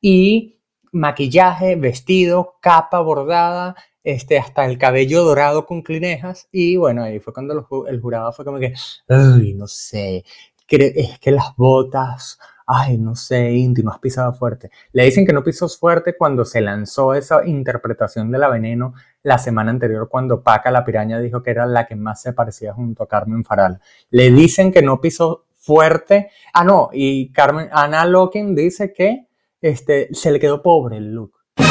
y 0.00 0.60
maquillaje, 0.92 1.74
vestido, 1.74 2.54
capa 2.60 3.00
bordada, 3.00 3.74
este, 4.04 4.38
hasta 4.38 4.64
el 4.64 4.78
cabello 4.78 5.24
dorado 5.24 5.66
con 5.66 5.82
clinejas, 5.82 6.48
y 6.52 6.76
bueno, 6.76 7.02
ahí 7.02 7.18
fue 7.18 7.34
cuando 7.34 7.66
el 7.88 8.00
jurado 8.00 8.32
fue 8.32 8.44
como 8.44 8.60
que, 8.60 8.74
ay, 9.08 9.54
no 9.54 9.66
sé, 9.66 10.24
es 10.68 11.18
que 11.18 11.30
las 11.32 11.56
botas 11.56 12.38
ay, 12.72 12.98
no 12.98 13.16
sé, 13.16 13.52
Inti, 13.52 13.82
no 13.82 13.90
has 13.90 13.98
pisado 13.98 14.32
fuerte. 14.32 14.70
Le 14.92 15.04
dicen 15.04 15.26
que 15.26 15.32
no 15.32 15.42
pisó 15.42 15.68
fuerte 15.68 16.16
cuando 16.16 16.44
se 16.44 16.60
lanzó 16.60 17.14
esa 17.14 17.44
interpretación 17.44 18.30
de 18.30 18.38
la 18.38 18.48
veneno 18.48 18.94
la 19.24 19.38
semana 19.38 19.72
anterior 19.72 20.08
cuando 20.08 20.42
Paca 20.42 20.70
la 20.70 20.84
piraña 20.84 21.18
dijo 21.18 21.42
que 21.42 21.50
era 21.50 21.66
la 21.66 21.86
que 21.86 21.96
más 21.96 22.22
se 22.22 22.32
parecía 22.32 22.72
junto 22.72 23.02
a 23.02 23.08
Carmen 23.08 23.42
Faral. 23.42 23.80
Le 24.10 24.30
dicen 24.30 24.72
que 24.72 24.82
no 24.82 25.00
pisó 25.00 25.46
fuerte. 25.54 26.30
Ah, 26.54 26.62
no, 26.62 26.90
y 26.92 27.32
Carmen, 27.32 27.68
Ana 27.72 28.06
Loken 28.06 28.54
dice 28.54 28.92
que 28.92 29.26
este, 29.60 30.08
se 30.12 30.30
le 30.30 30.38
quedó 30.38 30.62
pobre 30.62 30.98
el 30.98 31.12
look. 31.12 31.32
se 31.56 31.64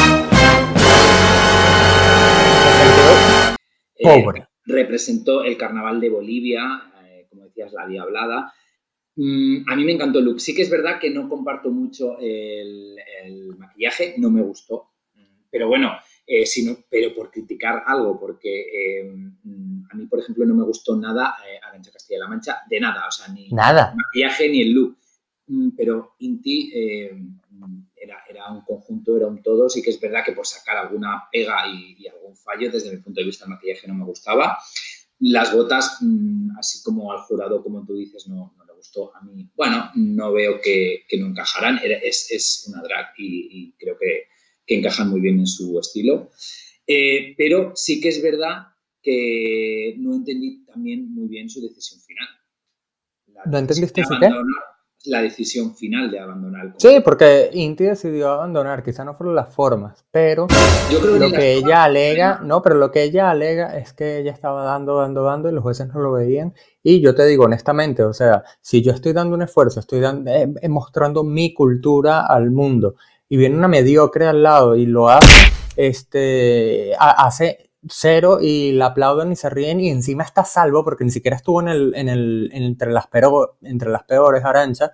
le 2.85 2.91
quedó 4.03 4.23
pobre. 4.23 4.47
representó 4.65 5.45
el 5.45 5.55
carnaval 5.57 6.01
de 6.01 6.09
Bolivia, 6.09 6.61
eh, 7.05 7.25
como 7.29 7.45
decías, 7.45 7.71
la 7.71 7.87
diablada 7.87 8.51
Mm, 9.21 9.69
a 9.69 9.75
mí 9.75 9.83
me 9.83 9.91
encantó 9.91 10.19
el 10.19 10.25
look. 10.25 10.39
Sí 10.39 10.55
que 10.55 10.61
es 10.61 10.69
verdad 10.69 10.97
que 10.97 11.09
no 11.09 11.27
comparto 11.27 11.69
mucho 11.71 12.17
el, 12.19 12.95
maquillaje, 13.57 14.15
no 14.17 14.29
me 14.29 14.41
gustó. 14.41 14.91
Pero 15.51 15.67
bueno, 15.67 15.91
eh, 16.25 16.45
pero 16.89 17.13
por 17.13 17.29
criticar 17.29 17.83
algo, 17.85 18.17
porque 18.17 18.61
eh, 18.61 19.11
a 19.91 19.95
mí, 19.95 20.05
por 20.05 20.19
ejemplo, 20.19 20.45
no 20.45 20.55
me 20.55 20.63
gustó 20.63 20.95
nada 20.95 21.35
eh, 21.45 21.59
Arancha 21.61 21.91
Castilla-La 21.91 22.29
Mancha, 22.29 22.59
de 22.69 22.79
nada, 22.79 23.07
o 23.07 23.11
sea, 23.11 23.27
ni 23.33 23.49
nada. 23.49 23.89
el 23.91 23.97
maquillaje 23.97 24.47
ni 24.47 24.61
el 24.61 24.71
look. 24.71 24.97
Mm, 25.47 25.69
pero 25.75 26.15
Inti 26.19 26.71
era, 27.95 28.23
era, 28.29 28.51
un 28.53 28.61
conjunto, 28.61 29.17
era 29.17 29.27
un 29.27 29.43
todo. 29.43 29.67
Sí 29.67 29.81
que 29.81 29.89
es 29.89 29.99
verdad 29.99 30.23
que 30.23 30.31
por 30.31 30.45
sacar 30.45 30.77
alguna 30.77 31.23
pega 31.29 31.67
y, 31.67 31.95
y 31.99 32.07
algún 32.07 32.37
fallo, 32.37 32.71
desde 32.71 32.91
mi 32.91 32.97
punto 33.01 33.19
de 33.19 33.25
vista, 33.25 33.43
el 33.43 33.51
maquillaje 33.51 33.85
no 33.85 33.95
me 33.95 34.05
gustaba. 34.05 34.57
Las 35.19 35.53
botas, 35.53 35.97
mm, 35.99 36.57
así 36.57 36.81
como 36.83 37.11
al 37.11 37.19
jurado, 37.19 37.61
como 37.61 37.83
tú 37.85 37.95
dices, 37.95 38.25
no 38.29 38.53
gustó 38.79 39.15
a 39.15 39.21
mí. 39.23 39.49
Bueno, 39.55 39.91
no 39.95 40.33
veo 40.33 40.59
que, 40.61 41.05
no 41.19 41.27
encajarán. 41.27 41.79
Es, 41.83 42.31
es, 42.31 42.65
una 42.67 42.81
drag 42.81 43.13
y, 43.17 43.73
creo 43.77 43.97
que, 43.99 44.27
encajan 44.67 45.09
muy 45.09 45.21
bien 45.21 45.39
en 45.39 45.47
su 45.47 45.79
estilo. 45.79 46.31
Eh, 46.85 47.35
pero 47.37 47.73
sí 47.75 48.01
que 48.01 48.09
es 48.09 48.21
verdad 48.21 48.67
que 49.01 49.95
no 49.97 50.15
entendí 50.15 50.65
también 50.65 51.13
muy 51.13 51.27
bien 51.27 51.49
su 51.49 51.61
decisión 51.61 52.01
final. 52.01 52.27
¿No 53.45 53.57
entendiste 53.57 54.03
su 54.03 54.15
qué? 54.19 54.29
La 55.05 55.21
decisión 55.21 55.75
final 55.75 56.11
de 56.11 56.19
abandonar. 56.19 56.73
Sí, 56.77 56.99
porque 57.03 57.49
Inti 57.53 57.85
decidió 57.85 58.29
abandonar, 58.31 58.83
quizá 58.83 59.05
no 59.05 59.13
fueron 59.13 59.35
las 59.35 59.53
formas, 59.53 60.05
pero 60.11 60.47
lo 61.19 61.31
que 61.31 61.53
ella 61.53 61.85
alega, 61.85 62.41
no, 62.43 62.61
pero 62.61 62.75
lo 62.75 62.91
que 62.91 63.03
ella 63.03 63.29
alega 63.29 63.77
es 63.77 63.93
que 63.93 64.19
ella 64.19 64.31
estaba 64.31 64.63
dando, 64.63 64.97
dando, 64.97 65.23
dando 65.23 65.49
y 65.49 65.53
los 65.53 65.63
jueces 65.63 65.87
no 65.87 65.99
lo 65.99 66.11
veían. 66.11 66.53
Y 66.83 67.01
yo 67.01 67.15
te 67.15 67.25
digo 67.25 67.45
honestamente, 67.45 68.03
o 68.03 68.13
sea, 68.13 68.43
si 68.61 68.81
yo 68.81 68.91
estoy 68.91 69.13
dando 69.13 69.35
un 69.35 69.41
esfuerzo, 69.41 69.79
estoy 69.79 70.01
dando, 70.01 70.31
eh, 70.31 70.51
eh, 70.61 70.69
mostrando 70.69 71.23
mi 71.23 71.53
cultura 71.53 72.25
al 72.25 72.51
mundo 72.51 72.95
y 73.29 73.37
viene 73.37 73.55
una 73.55 73.67
mediocre 73.67 74.27
al 74.27 74.43
lado 74.43 74.75
y 74.75 74.85
lo 74.85 75.09
hace, 75.09 75.51
este, 75.77 76.91
hace 76.99 77.68
cero 77.87 78.39
y 78.41 78.71
la 78.73 78.87
aplauden 78.87 79.31
y 79.31 79.35
se 79.35 79.49
ríen 79.49 79.79
y 79.79 79.89
encima 79.89 80.23
está 80.23 80.43
salvo 80.43 80.83
porque 80.83 81.03
ni 81.03 81.11
siquiera 81.11 81.37
estuvo 81.37 81.61
en 81.61 81.69
el, 81.69 81.93
en 81.95 82.09
el, 82.09 82.49
entre, 82.53 82.91
las 82.91 83.07
entre 83.61 83.89
las 83.89 84.03
peores 84.03 84.43
aranchas. 84.43 84.91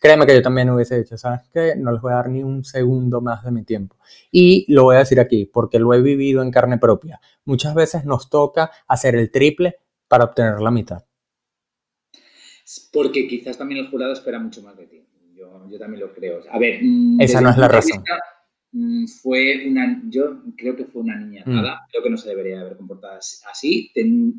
Créeme 0.00 0.26
que 0.26 0.34
yo 0.34 0.42
también 0.42 0.70
hubiese 0.70 0.96
dicho, 0.96 1.16
¿sabes 1.18 1.40
qué? 1.52 1.74
No 1.76 1.90
les 1.90 2.00
voy 2.00 2.12
a 2.12 2.16
dar 2.16 2.28
ni 2.28 2.44
un 2.44 2.64
segundo 2.64 3.20
más 3.20 3.42
de 3.42 3.50
mi 3.50 3.64
tiempo. 3.64 3.96
Y 4.30 4.64
lo 4.72 4.84
voy 4.84 4.94
a 4.94 5.00
decir 5.00 5.18
aquí, 5.18 5.44
porque 5.46 5.80
lo 5.80 5.92
he 5.92 6.00
vivido 6.00 6.40
en 6.42 6.52
carne 6.52 6.78
propia. 6.78 7.20
Muchas 7.44 7.74
veces 7.74 8.04
nos 8.04 8.30
toca 8.30 8.70
hacer 8.86 9.16
el 9.16 9.32
triple 9.32 9.76
para 10.06 10.24
obtener 10.24 10.60
la 10.60 10.70
mitad. 10.70 11.04
Porque 12.92 13.26
quizás 13.26 13.58
también 13.58 13.84
el 13.84 13.90
jurado 13.90 14.12
espera 14.12 14.38
mucho 14.38 14.62
más 14.62 14.76
de 14.76 14.86
ti. 14.86 15.04
Yo, 15.34 15.68
yo 15.68 15.78
también 15.78 16.00
lo 16.00 16.12
creo. 16.12 16.42
A 16.50 16.58
ver, 16.58 16.78
mm, 16.80 17.20
esa 17.20 17.40
no 17.40 17.50
es 17.50 17.56
la 17.56 17.66
razón. 17.66 18.04
Fue 19.22 19.66
una, 19.66 20.02
yo 20.08 20.42
creo 20.56 20.76
que 20.76 20.84
fue 20.84 21.00
una 21.02 21.16
niña 21.16 21.42
mm. 21.46 21.90
creo 21.90 22.02
que 22.02 22.10
no 22.10 22.18
se 22.18 22.28
debería 22.28 22.60
haber 22.60 22.76
comportado 22.76 23.18
así. 23.18 23.90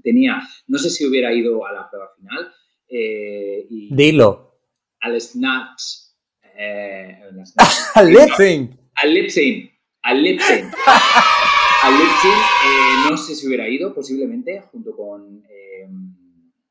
tenía, 0.04 0.42
no 0.68 0.78
sé 0.78 0.90
si 0.90 1.06
hubiera 1.06 1.34
ido 1.34 1.66
a 1.66 1.72
la 1.72 1.90
prueba 1.90 2.12
final. 2.16 2.52
Eh, 2.88 3.66
Dilo. 3.70 4.60
Al 5.02 5.20
snatch. 5.20 5.82
Eh, 6.58 7.18
al 7.96 8.08
lip 8.12 8.30
sync. 8.36 8.72
Al 8.96 9.14
lip 9.14 9.30
sync. 9.30 9.72
Al 10.04 10.24
lip 10.24 10.40
sync. 10.40 10.74
al 11.84 11.94
lip 11.94 12.12
sync. 12.22 12.34
Eh, 12.34 13.10
no 13.10 13.18
sé 13.18 13.36
si 13.36 13.48
hubiera 13.48 13.68
ido, 13.68 13.94
posiblemente, 13.94 14.62
junto 14.72 14.96
con. 14.96 15.44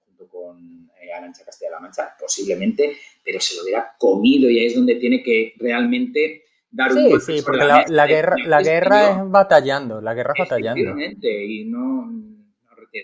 junto 0.07 0.29
con 0.29 0.91
Arancha 1.17 1.45
Castilla-La 1.45 1.81
Mancha, 1.81 2.15
posiblemente, 2.19 2.97
pero 3.25 3.41
se 3.41 3.57
lo 3.57 3.63
hubiera 3.63 3.95
comido 3.99 4.51
y 4.51 4.59
ahí 4.59 4.67
es 4.67 4.75
donde 4.75 4.97
tiene 4.97 5.23
que 5.23 5.55
realmente 5.57 6.45
sí, 6.71 7.21
Sí, 7.21 7.43
porque 7.45 7.65
la, 7.65 8.07
guerra, 8.07 8.37
la 8.47 8.63
guerra 8.63 9.11
es 9.11 9.31
batallando, 9.31 10.01
la 10.01 10.15
guerra 10.15 10.35
es 10.37 10.49
batallando. 10.49 10.95
y 11.01 11.65
no, 11.65 12.11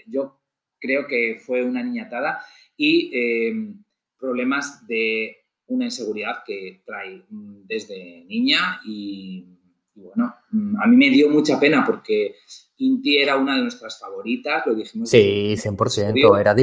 yo 0.06 0.40
creo 0.78 1.06
que 1.06 1.40
fue 1.44 1.64
una 1.64 1.82
niñatada 1.82 2.42
y 2.76 3.10
em, 3.14 3.84
problemas 4.18 4.86
de 4.86 5.36
una 5.66 5.86
inseguridad 5.86 6.42
que 6.46 6.82
trae 6.84 7.24
mm, 7.28 7.66
desde 7.66 8.24
niña 8.26 8.80
y, 8.84 9.46
bueno, 9.94 10.34
mm, 10.50 10.76
a 10.82 10.86
mí 10.86 10.96
me 10.96 11.10
dio 11.10 11.30
mucha 11.30 11.58
pena 11.58 11.84
porque 11.86 12.36
Inti 12.78 13.18
era 13.18 13.36
una 13.36 13.56
de 13.56 13.62
nuestras 13.62 13.98
favoritas, 13.98 14.66
lo 14.66 14.74
dijimos. 14.74 15.08
Sí, 15.08 15.54
100%, 15.56 16.40
era 16.40 16.54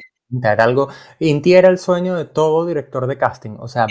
era 0.41 0.63
algo, 0.63 0.89
Inti 1.19 1.53
era 1.53 1.69
el 1.69 1.77
sueño 1.77 2.15
de 2.15 2.25
todo 2.25 2.65
director 2.65 3.07
de 3.07 3.17
casting, 3.17 3.57
o 3.59 3.67
sea, 3.67 3.87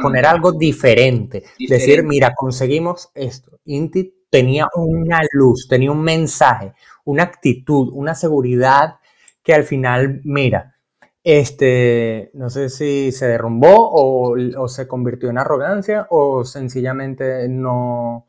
poner 0.00 0.26
algo 0.26 0.52
diferente, 0.52 1.44
decir, 1.68 2.02
mira, 2.04 2.34
conseguimos 2.34 3.10
esto. 3.14 3.58
Inti 3.66 4.14
tenía 4.30 4.68
una 4.74 5.20
luz, 5.32 5.66
tenía 5.68 5.90
un 5.90 6.02
mensaje, 6.02 6.72
una 7.04 7.24
actitud, 7.24 7.90
una 7.92 8.14
seguridad 8.14 8.96
que 9.42 9.54
al 9.54 9.64
final, 9.64 10.20
mira, 10.24 10.76
este, 11.24 12.30
no 12.34 12.50
sé 12.50 12.68
si 12.68 13.12
se 13.12 13.28
derrumbó 13.28 13.90
o, 13.92 14.68
se 14.68 14.88
convirtió 14.88 15.30
en 15.30 15.38
arrogancia 15.38 16.06
o 16.10 16.44
sencillamente 16.44 17.48
no, 17.48 18.26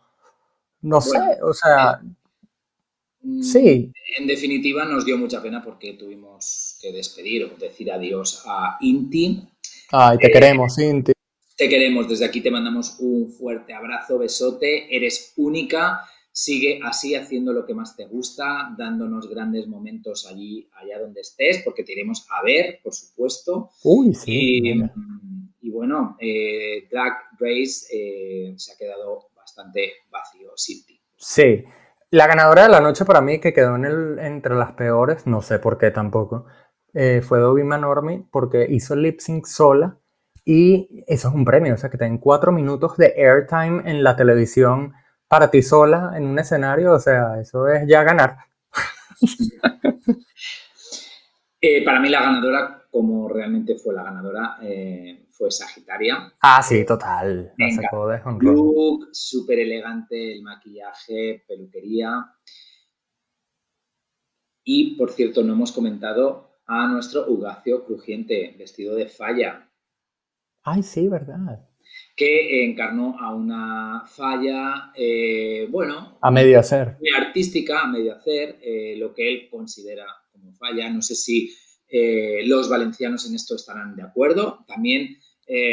no 0.81 1.01
sé, 1.01 1.39
o 1.41 1.53
sea, 1.53 2.01
Mm, 2.01 2.13
sí. 3.41 3.91
En 4.17 4.27
definitiva, 4.27 4.85
nos 4.85 5.05
dio 5.05 5.17
mucha 5.17 5.41
pena 5.41 5.63
porque 5.63 5.93
tuvimos 5.93 6.77
que 6.81 6.91
despedir 6.91 7.45
o 7.45 7.57
decir 7.57 7.91
adiós 7.91 8.43
a 8.45 8.77
Inti. 8.81 9.41
Ay, 9.91 10.17
te 10.17 10.27
eh, 10.27 10.31
queremos, 10.31 10.77
Inti. 10.79 11.13
Te 11.55 11.69
queremos. 11.69 12.07
Desde 12.07 12.25
aquí 12.25 12.41
te 12.41 12.51
mandamos 12.51 12.97
un 12.99 13.31
fuerte 13.31 13.73
abrazo, 13.73 14.17
besote. 14.17 14.95
Eres 14.95 15.33
única. 15.37 16.01
Sigue 16.31 16.79
así 16.83 17.13
haciendo 17.13 17.53
lo 17.53 17.63
que 17.63 17.75
más 17.75 17.95
te 17.95 18.07
gusta, 18.07 18.73
dándonos 18.75 19.29
grandes 19.29 19.67
momentos 19.67 20.25
allí, 20.25 20.67
allá 20.73 20.99
donde 20.99 21.21
estés, 21.21 21.61
porque 21.63 21.83
te 21.83 21.91
iremos 21.91 22.25
a 22.31 22.41
ver, 22.41 22.79
por 22.83 22.91
supuesto. 22.91 23.69
Uy, 23.83 24.15
sí. 24.15 24.81
Y, 25.61 25.69
bueno, 25.69 26.17
eh, 26.19 26.87
Drag 26.89 27.13
Race 27.39 27.85
eh, 27.93 28.53
se 28.57 28.71
ha 28.73 28.77
quedado 28.77 29.27
bastante 29.35 29.91
vacío 30.09 30.53
sin 30.55 30.83
ti. 30.87 30.99
Sí. 31.17 31.63
La 32.13 32.27
ganadora 32.27 32.61
de 32.61 32.69
la 32.69 32.79
noche 32.79 33.05
para 33.05 33.21
mí, 33.21 33.39
que 33.39 33.53
quedó 33.53 33.75
en 33.75 33.85
el, 33.85 34.19
entre 34.19 34.53
las 34.53 34.73
peores, 34.73 35.25
no 35.25 35.41
sé 35.41 35.57
por 35.57 35.79
qué 35.79 35.89
tampoco, 35.89 36.45
eh, 36.93 37.23
fue 37.23 37.39
Dobby 37.39 37.63
Manormi 37.63 38.27
porque 38.31 38.67
hizo 38.69 38.95
lip 38.95 39.19
sync 39.19 39.47
sola 39.47 39.97
y 40.45 41.03
eso 41.07 41.29
es 41.29 41.33
un 41.33 41.43
premio, 41.43 41.73
o 41.73 41.77
sea 41.77 41.89
que 41.89 41.97
ten 41.97 42.19
cuatro 42.19 42.51
minutos 42.51 42.97
de 42.97 43.15
airtime 43.17 43.89
en 43.89 44.03
la 44.03 44.15
televisión 44.15 44.93
para 45.27 45.49
ti 45.49 45.63
sola 45.63 46.11
en 46.15 46.27
un 46.27 46.37
escenario, 46.37 46.93
o 46.93 46.99
sea, 46.99 47.41
eso 47.41 47.67
es 47.67 47.87
ya 47.87 48.03
ganar. 48.03 48.37
Eh, 51.65 51.81
para 51.85 52.01
mí 52.01 52.09
la 52.09 52.21
ganadora, 52.21 52.83
como 52.91 53.29
realmente 53.29 53.77
fue 53.77 53.93
la 53.93 54.03
ganadora, 54.03 54.57
eh, 54.61 55.27
fue 55.43 55.51
Sagitaria. 55.51 56.33
Ah, 56.41 56.63
sí, 56.63 56.85
total. 56.85 57.53
Look, 58.39 59.09
súper 59.11 59.59
elegante, 59.59 60.31
el 60.31 60.41
maquillaje, 60.41 61.43
peluquería. 61.45 62.25
Y, 64.63 64.95
por 64.95 65.11
cierto, 65.11 65.43
no 65.43 65.51
hemos 65.51 65.73
comentado 65.73 66.59
a 66.65 66.87
nuestro 66.87 67.29
Ugacio 67.29 67.83
Crujiente, 67.83 68.55
vestido 68.57 68.95
de 68.95 69.07
falla. 69.07 69.69
Ay, 70.63 70.81
sí, 70.81 71.09
verdad. 71.09 71.67
que 72.15 72.63
encarnó 72.63 73.19
a 73.19 73.35
una 73.35 74.05
falla, 74.07 74.93
eh, 74.95 75.67
bueno, 75.69 76.19
a 76.21 76.31
medio 76.31 76.59
hacer, 76.59 76.95
muy 76.99 77.09
artística, 77.09 77.81
a 77.81 77.87
medio 77.87 78.15
hacer, 78.15 78.59
eh, 78.61 78.95
lo 78.97 79.13
que 79.13 79.29
él 79.29 79.49
considera 79.49 80.05
como 80.31 80.53
falla. 80.53 80.89
No 80.89 81.01
sé 81.01 81.15
si 81.15 81.53
eh, 81.95 82.41
los 82.47 82.69
valencianos 82.69 83.29
en 83.29 83.35
esto 83.35 83.55
estarán 83.55 83.95
de 83.95 84.01
acuerdo. 84.01 84.65
También 84.67 85.17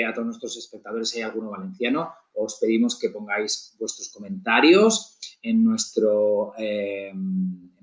a 0.07 0.13
todos 0.13 0.27
nuestros 0.27 0.57
espectadores, 0.57 1.11
si 1.11 1.19
hay 1.19 1.25
alguno 1.25 1.51
valenciano, 1.51 2.13
os 2.35 2.59
pedimos 2.61 2.99
que 2.99 3.11
pongáis 3.11 3.77
vuestros 3.79 4.11
comentarios 4.13 5.19
en 5.43 5.65
nuestro 5.65 6.55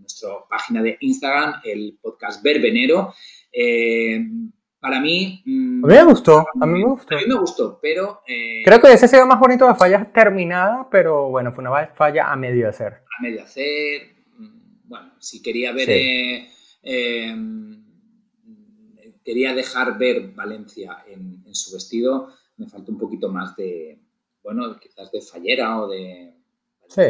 nuestra 0.08 0.30
página 0.50 0.82
de 0.82 0.98
Instagram, 1.02 1.62
el 1.66 2.00
podcast 2.02 2.42
Verbenero. 2.42 3.14
Eh, 3.52 4.26
para 4.80 5.02
mí... 5.02 5.44
Mm, 5.46 5.84
a 5.84 5.88
mí 5.88 5.94
me 5.94 6.04
gustó, 6.04 6.46
a 6.62 6.66
mí 6.66 6.80
me 6.80 6.86
gustó. 6.86 7.16
A 7.16 7.20
mí 7.20 7.26
me 7.28 7.36
gustó, 7.36 7.80
pero... 7.82 8.22
Eh, 8.26 8.62
Creo 8.64 8.80
que 8.80 8.94
ese 8.94 9.08
sido 9.08 9.26
más 9.26 9.40
bonito 9.40 9.68
de 9.68 9.76
falla 9.76 10.06
terminada, 10.14 10.88
pero 10.90 11.30
bueno, 11.30 11.52
fue 11.52 11.64
una 11.64 11.88
falla 11.88 12.32
a 12.32 12.36
medio 12.38 12.70
hacer. 12.70 12.94
A 13.20 13.22
medio 13.22 13.44
hacer, 13.44 14.16
mm, 14.38 14.88
bueno, 14.88 15.14
si 15.20 15.42
quería 15.42 15.74
ver... 15.74 15.90
Eh, 15.90 17.36
quería 19.28 19.54
dejar 19.54 19.98
ver 19.98 20.32
Valencia 20.34 21.00
en, 21.06 21.44
su 21.54 21.74
vestido, 21.74 22.30
me 22.56 22.66
faltó 22.66 22.94
un 22.94 22.98
poquito 22.98 23.28
más 23.28 23.58
de, 23.58 24.00
bueno, 24.42 24.80
quizás 24.80 25.12
de 25.12 25.20
fallera 25.20 25.82
o 25.82 25.90
de... 25.90 26.34
Sí. 26.88 27.02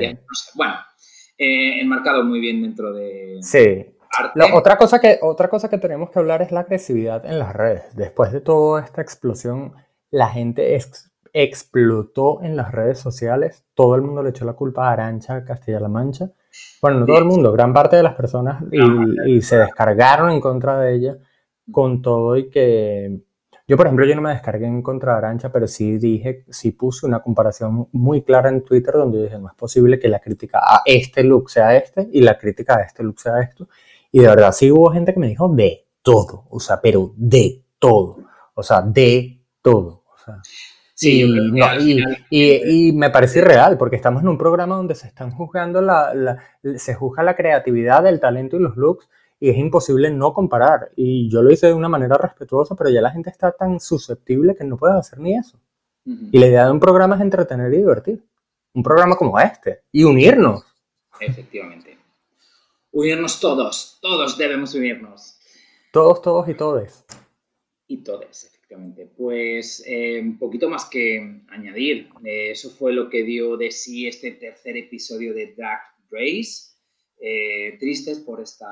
Bueno, 0.55 0.73
eh, 1.37 1.79
enmarcado 1.79 2.23
muy 2.23 2.39
bien 2.39 2.63
dentro 2.63 2.91
de... 2.91 3.37
Sí. 3.41 3.85
otra, 4.51 4.77
cosa 4.79 4.99
que, 4.99 5.19
otra 5.21 5.47
cosa 5.47 5.69
que 5.69 5.77
tenemos 5.77 6.09
que 6.09 6.17
hablar 6.17 6.41
es 6.41 6.51
la 6.51 6.61
agresividad 6.61 7.23
en 7.23 7.37
las 7.37 7.55
redes. 7.55 7.95
Después 7.95 8.31
de 8.31 8.41
toda 8.41 8.83
esta 8.83 9.03
explosión, 9.03 9.73
la 10.09 10.27
gente 10.27 10.75
explotó 11.33 12.41
en 12.41 12.55
las 12.55 12.71
redes 12.71 12.97
sociales. 12.97 13.63
Todo 13.75 13.93
el 13.93 14.01
mundo 14.01 14.23
le 14.23 14.31
echó 14.31 14.43
la 14.43 14.53
culpa 14.53 14.89
a 14.89 14.93
Arancha 14.93 15.45
Castilla-La 15.45 15.87
Mancha. 15.87 16.31
Bueno, 16.81 17.01
no 17.01 17.05
todo 17.05 17.19
el 17.19 17.25
mundo, 17.25 17.51
gran 17.51 17.75
parte 17.75 17.95
de 17.95 18.01
las 18.01 18.15
personas 18.15 18.63
y, 18.71 19.39
se 19.43 19.59
descargaron 19.59 20.31
en 20.31 20.41
contra 20.41 20.79
de 20.79 20.95
ella 20.95 21.17
con 21.71 22.01
todo 22.01 22.37
y 22.37 22.49
que 22.49 23.21
yo, 23.67 23.75
por 23.75 23.87
ejemplo, 23.87 24.05
yo 24.05 24.15
no 24.15 24.21
me 24.21 24.29
descargué 24.29 24.65
en 24.65 24.81
contra 24.81 25.11
de 25.11 25.17
Arancha, 25.17 25.51
pero 25.51 25.67
sí 25.67 25.97
dije, 25.97 26.45
sí 26.49 26.71
puse 26.71 27.05
una 27.05 27.19
comparación 27.19 27.89
muy 27.91 28.21
clara 28.21 28.47
en 28.47 28.63
Twitter 28.63 28.93
donde 28.93 29.23
dije, 29.23 29.37
no 29.37 29.49
es 29.49 29.55
posible 29.55 29.99
que 29.99 30.07
la 30.07 30.21
crítica 30.21 30.59
a 30.59 30.83
este 30.85 31.21
look 31.23 31.49
sea 31.49 31.75
este 31.75 32.07
y 32.13 32.21
la 32.21 32.37
crítica 32.37 32.77
a 32.77 32.83
este 32.83 33.03
look 33.03 33.19
sea 33.19 33.41
esto. 33.41 33.67
Y 34.09 34.19
de 34.19 34.27
verdad 34.27 34.53
sí 34.53 34.71
hubo 34.71 34.89
gente 34.91 35.13
que 35.13 35.19
me 35.19 35.27
dijo 35.27 35.49
de 35.49 35.85
todo, 36.01 36.45
o 36.49 36.61
sea, 36.61 36.79
pero 36.79 37.11
de 37.17 37.61
todo, 37.77 38.19
o 38.53 38.63
sea, 38.63 38.81
de 38.81 39.41
todo. 39.61 40.05
O 40.13 40.17
sea, 40.17 40.39
sí, 40.93 41.25
y, 42.29 42.91
me 42.93 43.09
parece 43.09 43.39
irreal, 43.39 43.77
porque 43.77 43.97
estamos 43.97 44.21
en 44.21 44.29
un 44.29 44.37
programa 44.37 44.77
donde 44.77 44.95
se 44.95 45.07
están 45.07 45.31
juzgando 45.31 45.81
la, 45.81 46.37
se 46.77 46.93
juzga 46.93 47.21
la 47.23 47.35
creatividad, 47.35 48.07
el 48.07 48.21
talento 48.21 48.55
y 48.55 48.59
los 48.59 48.77
looks, 48.77 49.09
y 49.39 49.49
es 49.49 49.57
imposible 49.57 50.09
no 50.09 50.33
comparar. 50.33 50.91
Y 50.95 51.29
yo 51.29 51.41
lo 51.41 51.51
hice 51.51 51.67
de 51.67 51.73
una 51.73 51.89
manera 51.89 52.17
respetuosa, 52.17 52.75
pero 52.75 52.89
ya 52.89 53.01
la 53.01 53.11
gente 53.11 53.29
está 53.29 53.51
tan 53.51 53.79
susceptible 53.79 54.55
que 54.55 54.63
no 54.63 54.77
puede 54.77 54.97
hacer 54.97 55.19
ni 55.19 55.37
eso. 55.37 55.59
Y 56.05 56.39
la 56.39 56.47
idea 56.47 56.65
de 56.65 56.71
un 56.71 56.79
programa 56.79 57.15
es 57.15 57.21
entretener 57.21 57.73
y 57.73 57.77
divertir. 57.77 58.23
Un 58.73 58.81
programa 58.81 59.17
como 59.17 59.37
este. 59.39 59.81
Y 59.91 60.05
unirnos. 60.05 60.63
Efectivamente. 61.19 61.97
Unirnos 62.91 63.39
todos. 63.41 63.99
Todos 64.01 64.37
debemos 64.37 64.73
unirnos. 64.73 65.37
Todos, 65.91 66.21
todos 66.21 66.47
y 66.47 66.53
todes. 66.53 67.05
Y 67.87 67.97
todes, 67.97 68.45
efectivamente. 68.45 69.11
Pues 69.17 69.83
eh, 69.85 70.21
un 70.21 70.37
poquito 70.37 70.69
más 70.69 70.85
que 70.85 71.41
añadir. 71.49 72.09
Eh, 72.23 72.51
eso 72.51 72.69
fue 72.69 72.93
lo 72.93 73.09
que 73.09 73.23
dio 73.23 73.57
de 73.57 73.71
sí 73.71 74.07
este 74.07 74.31
tercer 74.31 74.77
episodio 74.77 75.33
de 75.33 75.53
Drag 75.57 75.81
Race. 76.09 76.76
Eh, 77.19 77.77
tristes 77.79 78.19
por 78.19 78.41
esta 78.41 78.67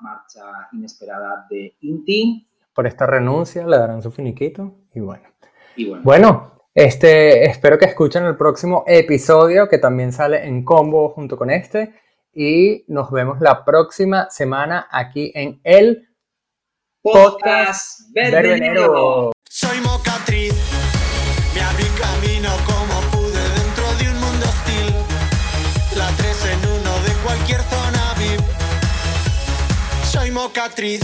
marcha 0.00 0.42
inesperada 0.72 1.46
de 1.50 1.74
Inti. 1.80 2.46
Por 2.74 2.86
esta 2.86 3.06
renuncia, 3.06 3.66
le 3.66 3.76
darán 3.76 4.00
su 4.00 4.10
finiquito 4.10 4.74
y 4.94 5.00
bueno. 5.00 5.24
bueno. 6.02 6.60
este, 6.74 7.44
espero 7.44 7.78
que 7.78 7.84
escuchen 7.84 8.24
el 8.24 8.36
próximo 8.36 8.84
episodio 8.86 9.68
que 9.68 9.78
también 9.78 10.12
sale 10.12 10.46
en 10.46 10.64
combo 10.64 11.10
junto 11.10 11.36
con 11.36 11.50
este 11.50 11.92
y 12.32 12.84
nos 12.88 13.10
vemos 13.10 13.40
la 13.40 13.64
próxima 13.64 14.30
semana 14.30 14.86
aquí 14.90 15.32
en 15.34 15.60
el 15.64 16.08
podcast, 17.02 18.12
Verbenero. 18.12 19.32
Soy 19.48 19.80
Mocatriz, 19.80 20.54
mocatriz. 30.40 31.02